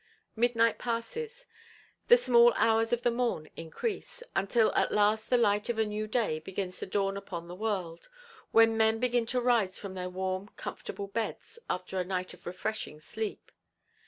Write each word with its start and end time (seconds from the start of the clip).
Midnight 0.35 0.79
passes, 0.79 1.45
the 2.07 2.17
small 2.17 2.53
hours 2.55 2.91
of 2.91 3.03
the 3.03 3.11
morn 3.11 3.49
increase, 3.55 4.23
until 4.35 4.73
at 4.73 4.91
last 4.91 5.29
the 5.29 5.37
light 5.37 5.69
of 5.69 5.77
a 5.77 5.85
new 5.85 6.07
day 6.07 6.39
begins 6.39 6.79
to 6.79 6.87
dawn 6.87 7.15
upon 7.17 7.47
the 7.47 7.53
world, 7.53 8.09
when 8.51 8.75
men 8.75 8.99
begin 8.99 9.27
to 9.27 9.39
rise 9.39 9.77
from 9.77 9.93
their 9.93 10.09
warm 10.09 10.47
comfortable 10.57 11.05
beds 11.09 11.59
after 11.69 11.99
a 11.99 12.03
night 12.03 12.33
of 12.33 12.47
refreshing 12.47 12.99
sleep. 12.99 13.51